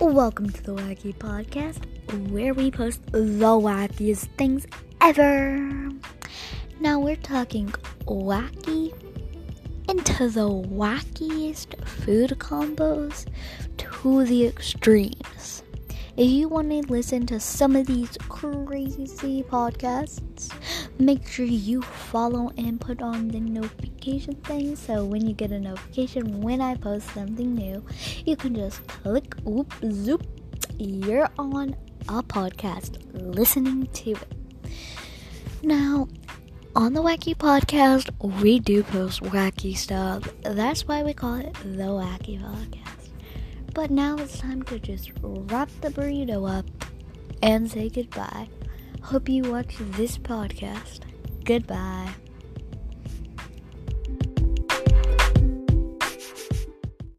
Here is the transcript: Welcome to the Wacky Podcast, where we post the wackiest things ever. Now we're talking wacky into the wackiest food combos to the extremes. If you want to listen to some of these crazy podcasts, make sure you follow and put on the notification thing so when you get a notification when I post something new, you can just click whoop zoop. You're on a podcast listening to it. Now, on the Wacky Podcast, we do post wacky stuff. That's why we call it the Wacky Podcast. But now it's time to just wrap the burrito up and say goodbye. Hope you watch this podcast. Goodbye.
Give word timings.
Welcome 0.00 0.50
to 0.50 0.62
the 0.62 0.76
Wacky 0.76 1.12
Podcast, 1.12 1.84
where 2.30 2.54
we 2.54 2.70
post 2.70 3.04
the 3.10 3.18
wackiest 3.18 4.28
things 4.38 4.64
ever. 5.00 5.90
Now 6.78 7.00
we're 7.00 7.16
talking 7.16 7.66
wacky 8.06 8.92
into 9.88 10.28
the 10.28 10.48
wackiest 10.48 11.84
food 11.84 12.30
combos 12.38 13.26
to 13.78 14.24
the 14.24 14.46
extremes. 14.46 15.64
If 16.16 16.30
you 16.30 16.48
want 16.48 16.70
to 16.70 16.92
listen 16.92 17.26
to 17.26 17.40
some 17.40 17.74
of 17.74 17.88
these 17.88 18.16
crazy 18.28 19.42
podcasts, 19.42 20.52
make 20.98 21.26
sure 21.26 21.44
you 21.44 21.82
follow 21.82 22.50
and 22.56 22.80
put 22.80 23.00
on 23.02 23.28
the 23.28 23.40
notification 23.40 24.34
thing 24.36 24.74
so 24.74 25.04
when 25.04 25.26
you 25.26 25.34
get 25.34 25.52
a 25.52 25.60
notification 25.60 26.40
when 26.40 26.60
I 26.60 26.74
post 26.74 27.08
something 27.14 27.54
new, 27.54 27.84
you 28.24 28.36
can 28.36 28.54
just 28.54 28.86
click 28.86 29.34
whoop 29.44 29.72
zoop. 29.90 30.26
You're 30.78 31.28
on 31.38 31.76
a 32.08 32.22
podcast 32.22 32.98
listening 33.12 33.86
to 33.86 34.10
it. 34.12 34.32
Now, 35.62 36.08
on 36.76 36.92
the 36.92 37.02
Wacky 37.02 37.34
Podcast, 37.34 38.10
we 38.40 38.60
do 38.60 38.82
post 38.82 39.22
wacky 39.22 39.76
stuff. 39.76 40.28
That's 40.42 40.86
why 40.86 41.02
we 41.02 41.12
call 41.12 41.34
it 41.34 41.52
the 41.64 41.84
Wacky 41.84 42.40
Podcast. 42.40 43.08
But 43.74 43.90
now 43.90 44.16
it's 44.16 44.38
time 44.38 44.62
to 44.64 44.78
just 44.78 45.10
wrap 45.20 45.68
the 45.80 45.90
burrito 45.90 46.48
up 46.48 46.66
and 47.42 47.70
say 47.70 47.88
goodbye. 47.88 48.48
Hope 49.08 49.30
you 49.30 49.50
watch 49.50 49.74
this 49.78 50.18
podcast. 50.18 51.00
Goodbye. 51.44 52.14